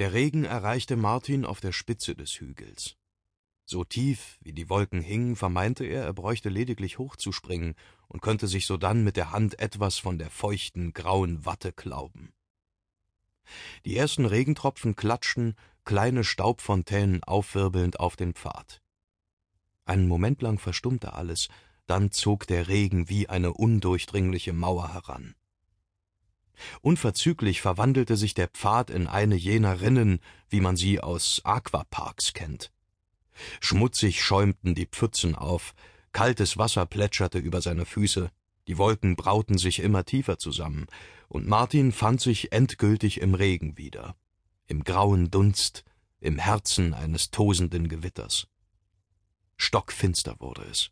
Der 0.00 0.14
Regen 0.14 0.44
erreichte 0.44 0.96
Martin 0.96 1.44
auf 1.44 1.60
der 1.60 1.72
Spitze 1.72 2.14
des 2.14 2.40
Hügels. 2.40 2.96
So 3.66 3.84
tief, 3.84 4.38
wie 4.40 4.54
die 4.54 4.70
Wolken 4.70 5.02
hingen, 5.02 5.36
vermeinte 5.36 5.84
er, 5.84 6.04
er 6.04 6.14
bräuchte 6.14 6.48
lediglich 6.48 6.96
hochzuspringen 6.96 7.74
und 8.08 8.22
könnte 8.22 8.46
sich 8.46 8.64
sodann 8.64 9.04
mit 9.04 9.18
der 9.18 9.30
Hand 9.30 9.58
etwas 9.58 9.98
von 9.98 10.16
der 10.16 10.30
feuchten, 10.30 10.94
grauen 10.94 11.44
Watte 11.44 11.74
klauben. 11.74 12.32
Die 13.84 13.94
ersten 13.94 14.24
Regentropfen 14.24 14.96
klatschten, 14.96 15.54
kleine 15.84 16.24
Staubfontänen 16.24 17.22
aufwirbelnd 17.22 18.00
auf 18.00 18.16
den 18.16 18.32
Pfad. 18.32 18.80
Einen 19.84 20.08
Moment 20.08 20.40
lang 20.40 20.58
verstummte 20.58 21.12
alles, 21.12 21.48
dann 21.84 22.10
zog 22.10 22.46
der 22.46 22.68
Regen 22.68 23.10
wie 23.10 23.28
eine 23.28 23.52
undurchdringliche 23.52 24.54
Mauer 24.54 24.94
heran. 24.94 25.34
Unverzüglich 26.82 27.60
verwandelte 27.60 28.16
sich 28.16 28.34
der 28.34 28.48
Pfad 28.48 28.90
in 28.90 29.06
eine 29.06 29.36
jener 29.36 29.80
Rinnen, 29.80 30.20
wie 30.48 30.60
man 30.60 30.76
sie 30.76 31.00
aus 31.00 31.40
Aquaparks 31.44 32.32
kennt. 32.32 32.70
Schmutzig 33.60 34.22
schäumten 34.22 34.74
die 34.74 34.86
Pfützen 34.86 35.34
auf, 35.34 35.74
kaltes 36.12 36.58
Wasser 36.58 36.86
plätscherte 36.86 37.38
über 37.38 37.60
seine 37.60 37.86
Füße, 37.86 38.30
die 38.68 38.78
Wolken 38.78 39.16
brauten 39.16 39.58
sich 39.58 39.80
immer 39.80 40.04
tiefer 40.04 40.38
zusammen, 40.38 40.86
und 41.28 41.46
Martin 41.46 41.92
fand 41.92 42.20
sich 42.20 42.52
endgültig 42.52 43.20
im 43.20 43.34
Regen 43.34 43.78
wieder, 43.78 44.16
im 44.66 44.84
grauen 44.84 45.30
Dunst, 45.30 45.84
im 46.20 46.38
Herzen 46.38 46.92
eines 46.92 47.30
tosenden 47.30 47.88
Gewitters. 47.88 48.46
Stockfinster 49.56 50.36
wurde 50.38 50.62
es. 50.70 50.90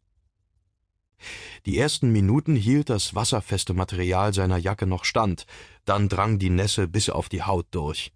Die 1.67 1.79
ersten 1.79 2.11
Minuten 2.13 2.57
hielt 2.57 2.91
das 2.91 3.15
wasserfeste 3.15 3.75
Material 3.75 4.33
seiner 4.33 4.59
Jacke 4.59 4.87
noch 4.87 5.05
stand, 5.05 5.47
dann 5.85 6.09
drang 6.09 6.39
die 6.39 6.51
Nässe 6.51 6.89
bis 6.89 7.11
auf 7.11 7.29
die 7.29 7.43
Haut 7.43 7.67
durch. 7.71 8.13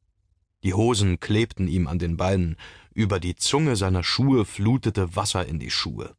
Die 0.63 0.75
Hosen 0.75 1.19
klebten 1.19 1.67
ihm 1.69 1.87
an 1.87 1.99
den 1.99 2.17
Beinen, 2.17 2.57
über 2.95 3.19
die 3.19 3.35
Zunge 3.35 3.77
seiner 3.77 4.05
Schuhe 4.05 4.45
flutete 4.45 5.17
Wasser 5.17 5.47
in 5.47 5.59
die 5.59 5.71
Schuhe. 5.71 6.15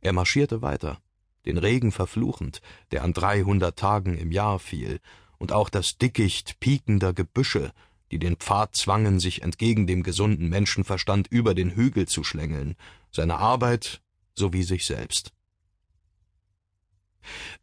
Er 0.00 0.12
marschierte 0.12 0.62
weiter, 0.62 0.98
den 1.46 1.58
Regen 1.58 1.90
verfluchend, 1.90 2.60
der 2.92 3.02
an 3.02 3.12
dreihundert 3.12 3.78
Tagen 3.78 4.16
im 4.16 4.30
Jahr 4.30 4.58
fiel, 4.58 5.00
und 5.38 5.52
auch 5.52 5.68
das 5.68 5.98
Dickicht 5.98 6.60
piekender 6.60 7.12
Gebüsche, 7.12 7.72
die 8.10 8.18
den 8.18 8.36
Pfad 8.36 8.76
zwangen, 8.76 9.18
sich 9.18 9.42
entgegen 9.42 9.86
dem 9.86 10.02
gesunden 10.02 10.48
Menschenverstand 10.48 11.26
über 11.28 11.54
den 11.54 11.74
Hügel 11.74 12.06
zu 12.06 12.22
schlängeln, 12.22 12.76
seine 13.10 13.38
Arbeit 13.38 14.02
sowie 14.34 14.62
sich 14.62 14.84
selbst. 14.84 15.32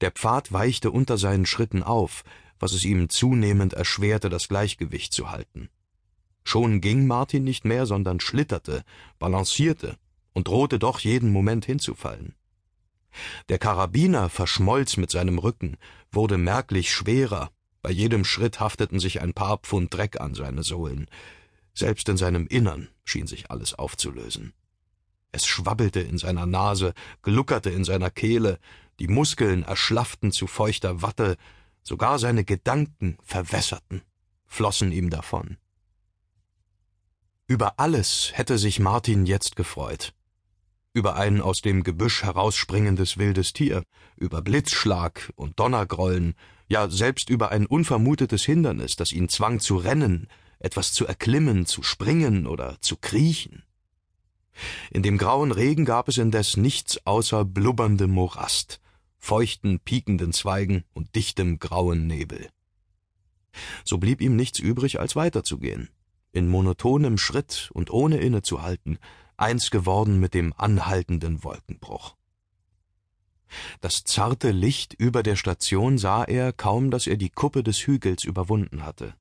Der 0.01 0.11
Pfad 0.11 0.51
weichte 0.51 0.91
unter 0.91 1.17
seinen 1.17 1.45
Schritten 1.45 1.83
auf, 1.83 2.23
was 2.59 2.73
es 2.73 2.85
ihm 2.85 3.09
zunehmend 3.09 3.73
erschwerte, 3.73 4.29
das 4.29 4.47
Gleichgewicht 4.47 5.13
zu 5.13 5.31
halten. 5.31 5.69
Schon 6.43 6.81
ging 6.81 7.07
Martin 7.07 7.43
nicht 7.43 7.65
mehr, 7.65 7.85
sondern 7.85 8.19
schlitterte, 8.19 8.83
balancierte 9.19 9.97
und 10.33 10.47
drohte 10.47 10.79
doch 10.79 10.99
jeden 10.99 11.31
Moment 11.31 11.65
hinzufallen. 11.65 12.35
Der 13.49 13.59
Karabiner 13.59 14.29
verschmolz 14.29 14.97
mit 14.97 15.11
seinem 15.11 15.37
Rücken, 15.37 15.77
wurde 16.11 16.37
merklich 16.37 16.91
schwerer, 16.91 17.51
bei 17.81 17.91
jedem 17.91 18.23
Schritt 18.25 18.59
hafteten 18.59 18.99
sich 18.99 19.21
ein 19.21 19.33
paar 19.33 19.57
Pfund 19.57 19.93
Dreck 19.93 20.21
an 20.21 20.35
seine 20.35 20.63
Sohlen. 20.63 21.07
Selbst 21.73 22.07
in 22.09 22.17
seinem 22.17 22.47
Innern 22.47 22.89
schien 23.03 23.27
sich 23.27 23.49
alles 23.49 23.73
aufzulösen. 23.73 24.53
Es 25.31 25.45
schwabbelte 25.45 26.01
in 26.01 26.17
seiner 26.17 26.45
Nase, 26.45 26.93
gluckerte 27.21 27.69
in 27.69 27.83
seiner 27.83 28.09
Kehle, 28.09 28.59
die 28.99 29.07
Muskeln 29.07 29.63
erschlafften 29.63 30.31
zu 30.31 30.47
feuchter 30.47 31.01
Watte, 31.01 31.37
sogar 31.83 32.19
seine 32.19 32.43
Gedanken 32.43 33.17
verwässerten, 33.23 34.01
flossen 34.45 34.91
ihm 34.91 35.09
davon. 35.09 35.57
Über 37.47 37.79
alles 37.79 38.31
hätte 38.33 38.57
sich 38.57 38.79
Martin 38.79 39.25
jetzt 39.25 39.55
gefreut. 39.55 40.13
Über 40.93 41.15
ein 41.15 41.41
aus 41.41 41.61
dem 41.61 41.83
Gebüsch 41.83 42.23
herausspringendes 42.23 43.17
wildes 43.17 43.53
Tier, 43.53 43.83
über 44.17 44.41
Blitzschlag 44.41 45.31
und 45.35 45.59
Donnergrollen, 45.59 46.35
ja 46.67 46.89
selbst 46.89 47.29
über 47.29 47.51
ein 47.51 47.65
unvermutetes 47.65 48.43
Hindernis, 48.43 48.95
das 48.97 49.11
ihn 49.11 49.29
zwang 49.29 49.59
zu 49.59 49.77
rennen, 49.77 50.27
etwas 50.59 50.93
zu 50.93 51.07
erklimmen, 51.07 51.65
zu 51.65 51.81
springen 51.83 52.45
oder 52.45 52.77
zu 52.81 52.97
kriechen. 52.97 53.63
In 54.91 55.03
dem 55.03 55.17
grauen 55.17 55.51
Regen 55.51 55.85
gab 55.85 56.07
es 56.07 56.17
indes 56.17 56.57
nichts 56.57 57.05
außer 57.05 57.45
blubberndem 57.45 58.11
Morast, 58.11 58.79
feuchten, 59.17 59.79
piekenden 59.79 60.33
Zweigen 60.33 60.83
und 60.93 61.15
dichtem 61.15 61.59
grauen 61.59 62.07
Nebel. 62.07 62.49
So 63.83 63.97
blieb 63.97 64.21
ihm 64.21 64.35
nichts 64.35 64.59
übrig, 64.59 64.99
als 64.99 65.15
weiterzugehen, 65.15 65.89
in 66.31 66.47
monotonem 66.47 67.17
Schritt 67.17 67.69
und 67.73 67.91
ohne 67.91 68.17
innezuhalten, 68.17 68.97
eins 69.37 69.71
geworden 69.71 70.19
mit 70.19 70.33
dem 70.33 70.53
anhaltenden 70.57 71.43
Wolkenbruch. 71.43 72.15
Das 73.81 74.03
zarte 74.03 74.51
Licht 74.51 74.93
über 74.93 75.23
der 75.23 75.35
Station 75.35 75.97
sah 75.97 76.23
er, 76.23 76.53
kaum 76.53 76.89
dass 76.91 77.07
er 77.07 77.17
die 77.17 77.29
Kuppe 77.29 77.63
des 77.63 77.85
Hügels 77.85 78.23
überwunden 78.23 78.85
hatte. 78.85 79.13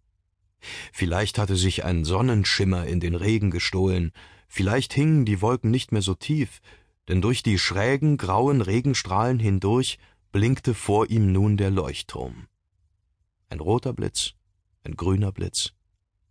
Vielleicht 0.93 1.39
hatte 1.39 1.57
sich 1.57 1.85
ein 1.85 2.05
Sonnenschimmer 2.05 2.87
in 2.87 3.01
den 3.01 3.15
Regen 3.15 3.51
gestohlen, 3.51 4.13
Vielleicht 4.53 4.93
hingen 4.93 5.25
die 5.25 5.41
Wolken 5.43 5.71
nicht 5.71 5.93
mehr 5.93 6.03
so 6.03 6.15
tief, 6.15 6.61
denn 7.07 7.23
durch 7.23 7.45
die 7.45 7.57
schrägen, 7.57 8.17
grauen 8.17 8.63
Regenstrahlen 8.63 9.39
hindurch 9.39 10.01
blinkte 10.33 10.75
vor 10.75 11.09
ihm 11.09 11.31
nun 11.31 11.57
der 11.57 11.71
Leuchtturm. 11.71 12.49
Ein 13.49 13.61
roter 13.61 13.93
Blitz, 13.93 14.35
ein 14.83 14.97
grüner 14.97 15.31
Blitz, 15.31 15.73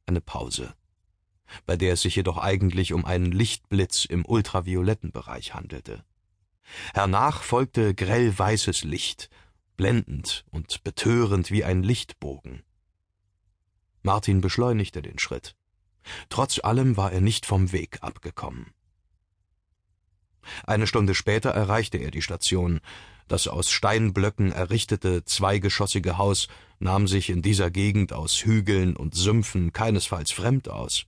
eine 0.06 0.20
Pause, 0.20 0.76
bei 1.66 1.78
der 1.78 1.94
es 1.94 2.02
sich 2.02 2.18
jedoch 2.18 2.38
eigentlich 2.38 2.92
um 2.92 3.06
einen 3.06 3.32
Lichtblitz 3.32 4.04
im 4.04 4.26
ultravioletten 4.26 5.14
Bereich 5.14 5.54
handelte. 5.54 6.04
Hernach 6.94 7.42
folgte 7.42 7.96
grell 7.96 8.38
weißes 8.38 8.84
Licht, 8.84 9.30
blendend 9.78 10.44
und 10.52 10.84
betörend 10.84 11.52
wie 11.52 11.64
ein 11.64 11.84
Lichtbogen. 11.84 12.64
Martin 14.02 14.42
beschleunigte 14.42 15.02
den 15.02 15.20
Schritt. 15.20 15.56
Trotz 16.30 16.60
allem 16.64 16.98
war 16.98 17.12
er 17.12 17.22
nicht 17.22 17.46
vom 17.46 17.72
Weg 17.72 18.00
abgekommen. 18.02 18.68
Eine 20.66 20.88
Stunde 20.88 21.16
später 21.16 21.52
erreichte 21.52 21.98
er 21.98 22.12
die 22.12 22.22
Station. 22.22 22.80
Das 23.28 23.48
aus 23.48 23.70
Steinblöcken 23.70 24.52
errichtete 24.52 25.24
zweigeschossige 25.24 26.18
Haus 26.18 26.48
nahm 26.80 27.08
sich 27.08 27.30
in 27.30 27.42
dieser 27.42 27.70
Gegend 27.70 28.14
aus 28.14 28.44
Hügeln 28.44 28.96
und 28.96 29.14
Sümpfen 29.14 29.72
keinesfalls 29.74 30.32
fremd 30.32 30.70
aus. 30.70 31.06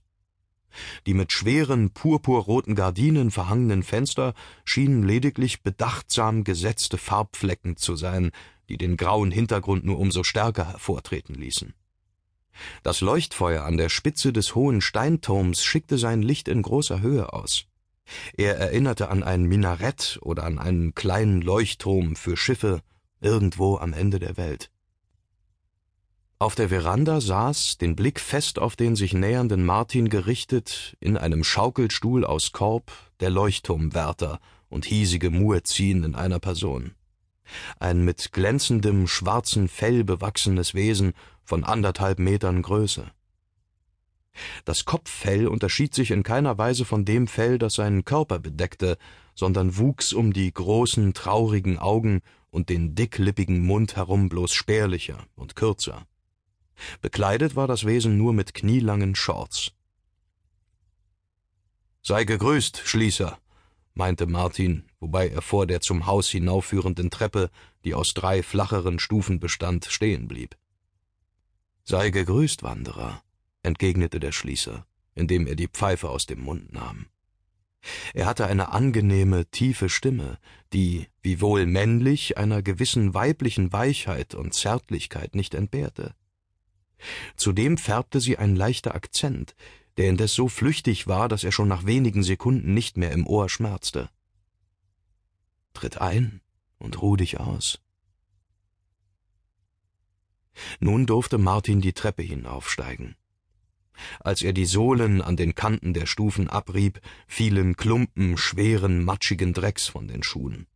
Die 1.06 1.14
mit 1.14 1.32
schweren 1.32 1.90
purpurroten 1.90 2.74
Gardinen 2.74 3.30
verhangenen 3.30 3.82
Fenster 3.82 4.34
schienen 4.64 5.02
lediglich 5.02 5.62
bedachtsam 5.62 6.44
gesetzte 6.44 6.96
Farbflecken 6.96 7.76
zu 7.76 7.96
sein, 7.96 8.30
die 8.68 8.78
den 8.78 8.96
grauen 8.96 9.30
Hintergrund 9.30 9.84
nur 9.84 9.98
umso 9.98 10.22
stärker 10.22 10.66
hervortreten 10.66 11.34
ließen. 11.34 11.74
Das 12.82 13.00
Leuchtfeuer 13.00 13.64
an 13.64 13.76
der 13.76 13.88
Spitze 13.88 14.32
des 14.32 14.54
hohen 14.54 14.80
Steinturms 14.80 15.62
schickte 15.62 15.98
sein 15.98 16.22
Licht 16.22 16.48
in 16.48 16.62
großer 16.62 17.00
Höhe 17.00 17.32
aus. 17.32 17.64
Er 18.36 18.56
erinnerte 18.56 19.08
an 19.08 19.22
ein 19.22 19.44
Minarett 19.44 20.18
oder 20.22 20.44
an 20.44 20.58
einen 20.58 20.94
kleinen 20.94 21.40
Leuchtturm 21.40 22.16
für 22.16 22.36
Schiffe 22.36 22.82
irgendwo 23.20 23.76
am 23.76 23.92
Ende 23.92 24.18
der 24.18 24.36
Welt. 24.36 24.70
Auf 26.38 26.56
der 26.56 26.70
Veranda 26.70 27.20
saß, 27.20 27.78
den 27.78 27.94
Blick 27.94 28.18
fest 28.18 28.58
auf 28.58 28.74
den 28.74 28.96
sich 28.96 29.14
nähernden 29.14 29.64
Martin 29.64 30.08
gerichtet, 30.08 30.96
in 30.98 31.16
einem 31.16 31.44
Schaukelstuhl 31.44 32.24
aus 32.24 32.50
Korb, 32.50 32.90
der 33.20 33.30
Leuchtturmwärter 33.30 34.40
und 34.68 34.84
hiesige 34.84 35.30
Muezzin 35.30 36.02
in 36.02 36.16
einer 36.16 36.40
Person. 36.40 36.96
Ein 37.78 38.04
mit 38.04 38.32
glänzendem 38.32 39.06
schwarzen 39.06 39.68
Fell 39.68 40.04
bewachsenes 40.04 40.74
Wesen 40.74 41.12
von 41.42 41.64
anderthalb 41.64 42.18
Metern 42.18 42.62
Größe. 42.62 43.10
Das 44.64 44.84
Kopffell 44.84 45.46
unterschied 45.46 45.94
sich 45.94 46.10
in 46.10 46.22
keiner 46.22 46.56
Weise 46.56 46.84
von 46.84 47.04
dem 47.04 47.26
Fell, 47.26 47.58
das 47.58 47.74
seinen 47.74 48.04
Körper 48.04 48.38
bedeckte, 48.38 48.96
sondern 49.34 49.76
wuchs 49.76 50.12
um 50.12 50.32
die 50.32 50.52
großen, 50.52 51.14
traurigen 51.14 51.78
Augen 51.78 52.22
und 52.50 52.68
den 52.68 52.94
dicklippigen 52.94 53.60
Mund 53.60 53.96
herum 53.96 54.28
bloß 54.28 54.52
spärlicher 54.52 55.26
und 55.34 55.56
kürzer. 55.56 56.06
Bekleidet 57.00 57.56
war 57.56 57.66
das 57.66 57.84
Wesen 57.84 58.16
nur 58.16 58.32
mit 58.32 58.54
knielangen 58.54 59.14
Shorts. 59.14 59.72
Sei 62.02 62.24
gegrüßt, 62.24 62.82
Schließer, 62.84 63.38
meinte 63.94 64.26
Martin, 64.26 64.84
wobei 65.00 65.28
er 65.28 65.42
vor 65.42 65.66
der 65.66 65.80
zum 65.80 66.06
Haus 66.06 66.28
hinaufführenden 66.28 67.10
Treppe, 67.10 67.50
die 67.84 67.94
aus 67.94 68.14
drei 68.14 68.42
flacheren 68.42 68.98
Stufen 68.98 69.40
bestand, 69.40 69.86
stehen 69.86 70.28
blieb. 70.28 70.56
Sei 71.84 72.10
gegrüßt, 72.10 72.62
Wanderer, 72.62 73.22
entgegnete 73.62 74.20
der 74.20 74.32
Schließer, 74.32 74.86
indem 75.14 75.46
er 75.46 75.56
die 75.56 75.68
Pfeife 75.68 76.10
aus 76.10 76.26
dem 76.26 76.40
Mund 76.40 76.72
nahm. 76.72 77.06
Er 78.14 78.26
hatte 78.26 78.46
eine 78.46 78.70
angenehme, 78.72 79.46
tiefe 79.46 79.88
Stimme, 79.88 80.38
die, 80.72 81.08
wiewohl 81.22 81.66
männlich, 81.66 82.38
einer 82.38 82.62
gewissen 82.62 83.12
weiblichen 83.12 83.72
Weichheit 83.72 84.34
und 84.34 84.54
Zärtlichkeit 84.54 85.34
nicht 85.34 85.54
entbehrte. 85.54 86.14
Zudem 87.36 87.78
färbte 87.78 88.20
sie 88.20 88.38
ein 88.38 88.54
leichter 88.54 88.94
Akzent, 88.94 89.56
der 89.96 90.08
indes 90.08 90.34
so 90.34 90.48
flüchtig 90.48 91.06
war, 91.06 91.28
dass 91.28 91.44
er 91.44 91.52
schon 91.52 91.68
nach 91.68 91.84
wenigen 91.84 92.22
Sekunden 92.22 92.74
nicht 92.74 92.96
mehr 92.96 93.12
im 93.12 93.26
Ohr 93.26 93.48
schmerzte. 93.48 94.10
Tritt 95.74 96.00
ein 96.00 96.40
und 96.78 97.00
ruh 97.02 97.16
dich 97.16 97.40
aus. 97.40 97.80
Nun 100.80 101.06
durfte 101.06 101.38
Martin 101.38 101.80
die 101.80 101.92
Treppe 101.92 102.22
hinaufsteigen. 102.22 103.16
Als 104.20 104.42
er 104.42 104.52
die 104.52 104.64
Sohlen 104.64 105.20
an 105.20 105.36
den 105.36 105.54
Kanten 105.54 105.94
der 105.94 106.06
Stufen 106.06 106.48
abrieb, 106.48 107.00
fielen 107.26 107.76
Klumpen 107.76 108.36
schweren, 108.36 109.04
matschigen 109.04 109.52
Drecks 109.52 109.86
von 109.88 110.08
den 110.08 110.22
Schuhen. 110.22 110.66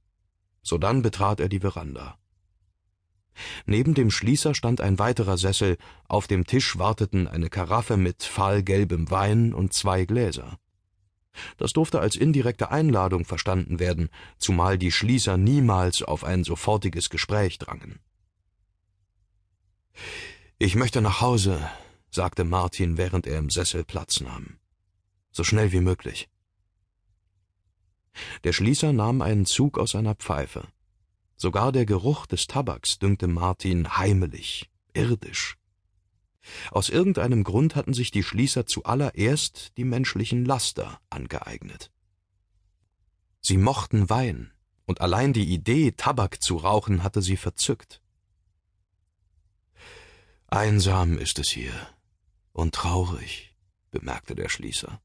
Sodann 0.63 1.03
betrat 1.03 1.41
er 1.41 1.49
die 1.49 1.61
Veranda. 1.61 2.19
Neben 3.67 3.95
dem 3.95 4.11
Schließer 4.11 4.55
stand 4.55 4.81
ein 4.81 4.99
weiterer 4.99 5.37
Sessel, 5.39 5.77
auf 6.09 6.27
dem 6.27 6.47
Tisch 6.47 6.79
warteten 6.79 7.29
eine 7.29 7.51
Karaffe 7.51 7.97
mit 7.97 8.23
fahlgelbem 8.23 9.11
Wein 9.11 9.53
und 9.53 9.73
zwei 9.73 10.05
Gläser. 10.05 10.59
Das 11.59 11.73
durfte 11.73 12.01
als 12.01 12.17
indirekte 12.17 12.71
Einladung 12.71 13.25
verstanden 13.25 13.79
werden, 13.79 14.09
zumal 14.39 14.79
die 14.79 14.93
Schließer 14.93 15.37
niemals 15.37 16.03
auf 16.03 16.25
ein 16.25 16.45
sofortiges 16.45 17.11
Gespräch 17.11 17.59
drangen. 17.59 18.01
Ich 20.59 20.75
möchte 20.75 21.03
nach 21.03 21.21
Hause, 21.21 21.69
sagte 22.11 22.45
Martin, 22.45 22.97
während 22.97 23.27
er 23.27 23.39
im 23.39 23.51
Sessel 23.51 23.85
Platz 23.85 24.21
nahm. 24.21 24.59
So 25.31 25.45
schnell 25.45 25.73
wie 25.73 25.81
möglich. 25.81 26.31
Der 28.45 28.55
Schließer 28.55 28.95
nahm 28.95 29.21
einen 29.21 29.45
Zug 29.45 29.79
aus 29.79 29.91
seiner 29.91 30.15
Pfeife. 30.15 30.67
Sogar 31.37 31.71
der 31.71 31.85
Geruch 31.85 32.27
des 32.27 32.47
Tabaks 32.47 32.99
dünkte 32.99 33.27
Martin 33.27 33.97
heimelig, 33.97 34.71
irdisch. 34.95 35.57
Aus 36.71 36.89
irgendeinem 36.89 37.45
Grund 37.45 37.77
hatten 37.77 37.93
sich 37.93 38.11
die 38.11 38.23
Schließer 38.23 38.67
zuallererst 38.67 39.77
die 39.77 39.85
menschlichen 39.85 40.45
Laster 40.45 41.01
angeeignet. 41.11 41.91
Sie 43.41 43.59
mochten 43.59 44.09
Wein, 44.09 44.53
und 44.87 45.01
allein 45.01 45.33
die 45.33 45.53
Idee, 45.53 45.93
Tabak 45.93 46.43
zu 46.43 46.57
rauchen, 46.57 47.03
hatte 47.03 47.21
sie 47.21 47.37
verzückt. 47.37 48.01
Einsam 50.47 51.19
ist 51.19 51.39
es 51.39 51.51
hier 51.51 51.75
und 52.53 52.75
traurig, 52.75 53.55
bemerkte 53.91 54.35
der 54.35 54.49
Schließer. 54.49 55.01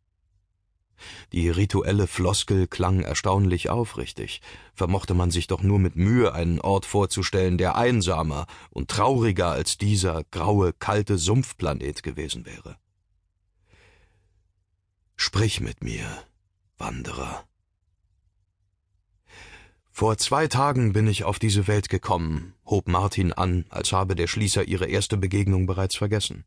Die 1.32 1.50
rituelle 1.50 2.08
Floskel 2.08 2.68
klang 2.68 3.02
erstaunlich 3.02 3.70
aufrichtig. 3.70 4.42
Vermochte 4.74 5.14
man 5.14 5.32
sich 5.32 5.48
doch 5.48 5.64
nur 5.64 5.80
mit 5.80 5.96
Mühe 5.96 6.34
einen 6.34 6.60
Ort 6.60 6.86
vorzustellen, 6.86 7.58
der 7.58 7.76
einsamer 7.76 8.46
und 8.70 8.90
trauriger 8.90 9.52
als 9.52 9.78
dieser 9.78 10.24
graue, 10.32 10.74
kalte 10.74 11.18
Sumpfplanet 11.18 12.04
gewesen 12.04 12.46
wäre. 12.46 12.78
Sprich 15.16 15.62
mit 15.62 15.84
mir, 15.84 16.06
Wanderer. 16.78 17.46
Vor 19.92 20.18
zwei 20.18 20.48
Tagen 20.48 20.94
bin 20.94 21.06
ich 21.06 21.26
auf 21.26 21.38
diese 21.38 21.68
Welt 21.68 21.90
gekommen, 21.90 22.56
hob 22.66 22.88
Martin 22.88 23.34
an, 23.34 23.66
als 23.70 23.92
habe 23.92 24.16
der 24.16 24.26
Schließer 24.26 24.68
ihre 24.68 24.88
erste 24.88 25.18
Begegnung 25.18 25.68
bereits 25.68 25.96
vergessen. 25.96 26.46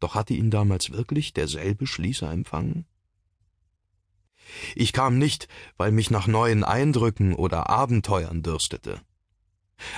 Doch 0.00 0.14
hatte 0.14 0.34
ihn 0.34 0.50
damals 0.50 0.90
wirklich 0.90 1.32
derselbe 1.32 1.86
Schließer 1.86 2.30
empfangen? 2.30 2.84
Ich 4.74 4.92
kam 4.92 5.18
nicht, 5.18 5.48
weil 5.76 5.92
mich 5.92 6.10
nach 6.10 6.26
neuen 6.26 6.64
Eindrücken 6.64 7.34
oder 7.34 7.68
Abenteuern 7.70 8.42
dürstete. 8.42 9.00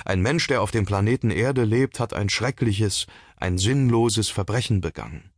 Ein 0.05 0.21
Mensch, 0.21 0.47
der 0.47 0.61
auf 0.61 0.71
dem 0.71 0.85
Planeten 0.85 1.29
Erde 1.29 1.63
lebt, 1.63 1.99
hat 1.99 2.13
ein 2.13 2.29
schreckliches, 2.29 3.07
ein 3.37 3.57
sinnloses 3.57 4.29
Verbrechen 4.29 4.81
begangen. 4.81 5.31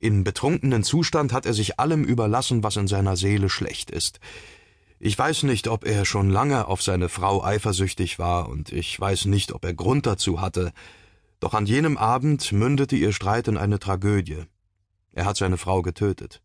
Im 0.00 0.24
betrunkenen 0.24 0.82
Zustand 0.82 1.32
hat 1.32 1.46
er 1.46 1.54
sich 1.54 1.78
allem 1.78 2.04
überlassen, 2.04 2.62
was 2.62 2.76
in 2.76 2.88
seiner 2.88 3.16
Seele 3.16 3.48
schlecht 3.48 3.90
ist. 3.90 4.20
Ich 4.98 5.16
weiß 5.16 5.44
nicht, 5.44 5.68
ob 5.68 5.86
er 5.86 6.04
schon 6.04 6.30
lange 6.30 6.66
auf 6.66 6.82
seine 6.82 7.08
Frau 7.08 7.44
eifersüchtig 7.44 8.18
war, 8.18 8.48
und 8.48 8.72
ich 8.72 8.98
weiß 8.98 9.26
nicht, 9.26 9.52
ob 9.52 9.64
er 9.64 9.74
Grund 9.74 10.06
dazu 10.06 10.40
hatte, 10.40 10.72
doch 11.38 11.54
an 11.54 11.66
jenem 11.66 11.96
Abend 11.96 12.50
mündete 12.50 12.96
ihr 12.96 13.12
Streit 13.12 13.46
in 13.46 13.56
eine 13.56 13.78
Tragödie. 13.78 14.42
Er 15.12 15.24
hat 15.24 15.36
seine 15.36 15.56
Frau 15.56 15.82
getötet. 15.82 16.42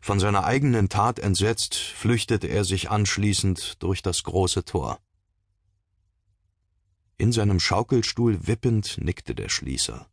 Von 0.00 0.20
seiner 0.20 0.44
eigenen 0.44 0.88
Tat 0.88 1.18
entsetzt, 1.18 1.74
flüchtete 1.74 2.46
er 2.46 2.64
sich 2.64 2.90
anschließend 2.90 3.82
durch 3.82 4.02
das 4.02 4.22
große 4.22 4.64
Tor. 4.64 5.00
In 7.16 7.32
seinem 7.32 7.60
Schaukelstuhl 7.60 8.46
wippend 8.46 8.98
nickte 8.98 9.34
der 9.34 9.48
Schließer. 9.48 10.08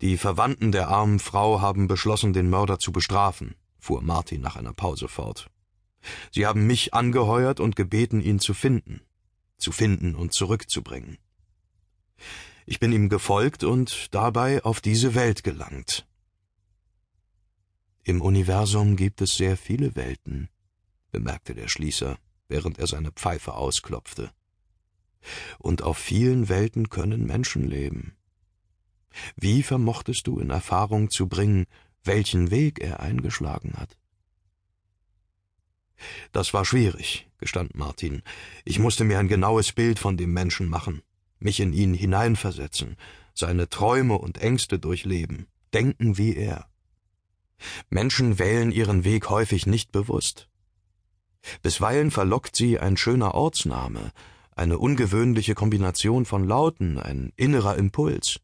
Die 0.00 0.18
Verwandten 0.18 0.72
der 0.72 0.88
armen 0.88 1.18
Frau 1.18 1.60
haben 1.60 1.88
beschlossen, 1.88 2.32
den 2.32 2.50
Mörder 2.50 2.78
zu 2.78 2.92
bestrafen, 2.92 3.54
fuhr 3.78 4.02
Martin 4.02 4.40
nach 4.40 4.56
einer 4.56 4.74
Pause 4.74 5.08
fort. 5.08 5.50
Sie 6.30 6.46
haben 6.46 6.66
mich 6.66 6.94
angeheuert 6.94 7.60
und 7.60 7.76
gebeten, 7.76 8.20
ihn 8.20 8.38
zu 8.38 8.54
finden, 8.54 9.00
zu 9.56 9.72
finden 9.72 10.14
und 10.14 10.32
zurückzubringen. 10.32 11.18
Ich 12.66 12.80
bin 12.80 12.92
ihm 12.92 13.08
gefolgt 13.08 13.64
und 13.64 14.14
dabei 14.14 14.62
auf 14.64 14.80
diese 14.80 15.14
Welt 15.14 15.44
gelangt. 15.44 16.06
Im 18.08 18.22
Universum 18.22 18.94
gibt 18.94 19.20
es 19.20 19.36
sehr 19.36 19.56
viele 19.56 19.96
Welten, 19.96 20.48
bemerkte 21.10 21.56
der 21.56 21.66
Schließer, 21.66 22.20
während 22.46 22.78
er 22.78 22.86
seine 22.86 23.10
Pfeife 23.10 23.54
ausklopfte. 23.54 24.30
Und 25.58 25.82
auf 25.82 25.98
vielen 25.98 26.48
Welten 26.48 26.88
können 26.88 27.26
Menschen 27.26 27.66
leben. 27.66 28.14
Wie 29.34 29.64
vermochtest 29.64 30.28
du 30.28 30.38
in 30.38 30.50
Erfahrung 30.50 31.10
zu 31.10 31.26
bringen, 31.26 31.66
welchen 32.04 32.52
Weg 32.52 32.78
er 32.78 33.00
eingeschlagen 33.00 33.72
hat? 33.76 33.98
Das 36.30 36.54
war 36.54 36.64
schwierig, 36.64 37.28
gestand 37.38 37.74
Martin. 37.74 38.22
Ich 38.64 38.78
musste 38.78 39.02
mir 39.02 39.18
ein 39.18 39.26
genaues 39.26 39.72
Bild 39.72 39.98
von 39.98 40.16
dem 40.16 40.32
Menschen 40.32 40.68
machen, 40.68 41.02
mich 41.40 41.58
in 41.58 41.72
ihn 41.72 41.92
hineinversetzen, 41.92 42.94
seine 43.34 43.68
Träume 43.68 44.16
und 44.16 44.38
Ängste 44.38 44.78
durchleben, 44.78 45.48
denken 45.74 46.18
wie 46.18 46.36
er. 46.36 46.68
Menschen 47.88 48.38
wählen 48.38 48.70
ihren 48.70 49.04
Weg 49.04 49.30
häufig 49.30 49.66
nicht 49.66 49.92
bewusst. 49.92 50.48
Bisweilen 51.62 52.10
verlockt 52.10 52.56
sie 52.56 52.78
ein 52.78 52.96
schöner 52.96 53.34
Ortsname, 53.34 54.12
eine 54.54 54.78
ungewöhnliche 54.78 55.54
Kombination 55.54 56.24
von 56.24 56.46
Lauten, 56.46 56.98
ein 56.98 57.32
innerer 57.36 57.76
Impuls. 57.76 58.40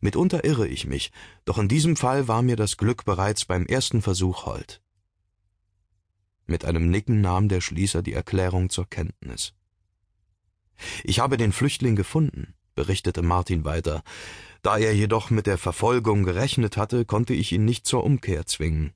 Mitunter 0.00 0.44
irre 0.44 0.68
ich 0.68 0.86
mich, 0.86 1.10
doch 1.44 1.58
in 1.58 1.68
diesem 1.68 1.96
Fall 1.96 2.28
war 2.28 2.42
mir 2.42 2.56
das 2.56 2.76
Glück 2.76 3.04
bereits 3.04 3.44
beim 3.44 3.66
ersten 3.66 4.02
Versuch 4.02 4.46
hold. 4.46 4.80
Mit 6.46 6.64
einem 6.64 6.90
Nicken 6.90 7.20
nahm 7.20 7.48
der 7.48 7.60
Schließer 7.60 8.02
die 8.02 8.12
Erklärung 8.12 8.70
zur 8.70 8.88
Kenntnis. 8.88 9.54
Ich 11.02 11.20
habe 11.20 11.36
den 11.36 11.52
Flüchtling 11.52 11.96
gefunden, 11.96 12.53
berichtete 12.74 13.22
Martin 13.22 13.64
weiter, 13.64 14.02
da 14.62 14.78
er 14.78 14.94
jedoch 14.94 15.30
mit 15.30 15.46
der 15.46 15.58
Verfolgung 15.58 16.24
gerechnet 16.24 16.76
hatte, 16.76 17.04
konnte 17.04 17.34
ich 17.34 17.52
ihn 17.52 17.64
nicht 17.64 17.86
zur 17.86 18.04
Umkehr 18.04 18.46
zwingen. 18.46 18.92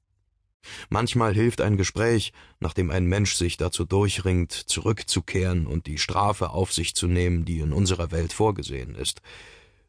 Manchmal 0.88 1.34
hilft 1.34 1.60
ein 1.60 1.76
Gespräch, 1.76 2.32
nachdem 2.60 2.90
ein 2.90 3.06
Mensch 3.06 3.34
sich 3.34 3.56
dazu 3.56 3.84
durchringt, 3.84 4.52
zurückzukehren 4.52 5.66
und 5.66 5.86
die 5.86 5.98
Strafe 5.98 6.50
auf 6.50 6.72
sich 6.72 6.94
zu 6.94 7.06
nehmen, 7.06 7.44
die 7.44 7.60
in 7.60 7.72
unserer 7.72 8.10
Welt 8.10 8.32
vorgesehen 8.32 8.94
ist. 8.94 9.20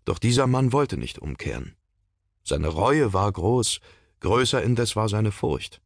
Doch 0.05 0.19
dieser 0.19 0.47
Mann 0.47 0.71
wollte 0.71 0.97
nicht 0.97 1.19
umkehren. 1.19 1.75
Seine 2.43 2.67
Reue 2.67 3.13
war 3.13 3.31
groß, 3.31 3.79
größer 4.21 4.61
indes 4.61 4.95
war 4.95 5.09
seine 5.09 5.31
Furcht. 5.31 5.81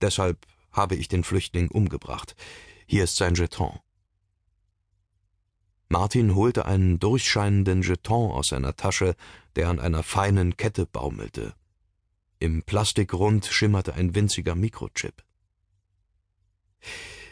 Deshalb 0.00 0.46
habe 0.72 0.94
ich 0.96 1.08
den 1.08 1.24
Flüchtling 1.24 1.68
umgebracht. 1.68 2.36
Hier 2.86 3.04
ist 3.04 3.16
sein 3.16 3.34
Jeton. 3.34 3.78
Martin 5.88 6.34
holte 6.34 6.66
einen 6.66 6.98
durchscheinenden 6.98 7.82
Jeton 7.82 8.32
aus 8.32 8.48
seiner 8.48 8.74
Tasche, 8.76 9.14
der 9.54 9.68
an 9.68 9.78
einer 9.78 10.02
feinen 10.02 10.56
Kette 10.56 10.86
baumelte. 10.86 11.54
Im 12.38 12.62
Plastikrund 12.62 13.46
schimmerte 13.46 13.94
ein 13.94 14.14
winziger 14.14 14.54
Mikrochip. 14.54 15.22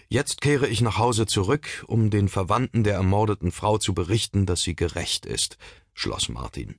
Jetzt 0.08 0.40
kehre 0.40 0.68
ich 0.68 0.80
nach 0.80 0.98
Hause 0.98 1.26
zurück, 1.26 1.84
um 1.88 2.10
den 2.10 2.28
Verwandten 2.28 2.84
der 2.84 2.94
ermordeten 2.94 3.50
Frau 3.50 3.78
zu 3.78 3.94
berichten, 3.94 4.46
dass 4.46 4.62
sie 4.62 4.76
gerecht 4.76 5.26
ist, 5.26 5.58
schloss 5.92 6.28
Martin. 6.28 6.76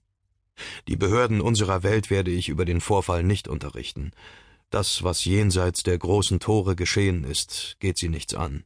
Die 0.88 0.96
Behörden 0.96 1.42
unserer 1.42 1.84
Welt 1.84 2.10
werde 2.10 2.32
ich 2.32 2.48
über 2.48 2.64
den 2.64 2.80
Vorfall 2.80 3.24
nicht 3.24 3.48
unterrichten. 3.50 4.12
Das, 4.70 5.04
was 5.04 5.26
jenseits 5.26 5.84
der 5.84 5.98
großen 5.98 6.40
Tore 6.40 6.76
geschehen 6.76 7.26
ist, 7.26 7.76
geht 7.80 7.98
sie 7.98 8.10
nichts 8.10 8.34
an. 8.34 8.64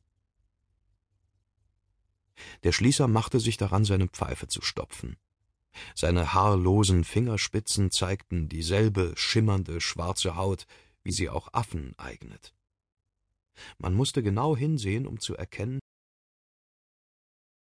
Der 2.63 2.72
Schließer 2.72 3.08
machte 3.08 3.39
sich 3.39 3.58
daran, 3.58 3.86
seine 3.86 4.08
Pfeife 4.08 4.48
zu 4.48 4.62
stopfen. 4.62 5.17
Seine 5.96 6.34
haarlosen 6.34 7.03
Fingerspitzen 7.03 7.91
zeigten 7.91 8.50
dieselbe 8.50 9.13
schimmernde 9.15 9.81
schwarze 9.81 10.36
Haut, 10.36 10.65
wie 11.03 11.12
sie 11.12 11.29
auch 11.29 11.53
Affen 11.53 11.93
eignet. 11.98 12.53
Man 13.77 13.93
musste 13.93 14.24
genau 14.24 14.55
hinsehen, 14.55 15.05
um 15.05 15.19
zu 15.19 15.36
erkennen, 15.36 15.79